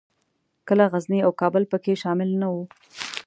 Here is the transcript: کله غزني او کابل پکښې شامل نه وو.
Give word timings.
کله 0.67 0.85
غزني 0.93 1.19
او 1.25 1.31
کابل 1.41 1.63
پکښې 1.71 1.95
شامل 2.03 2.29
نه 2.41 2.47
وو. 2.53 2.63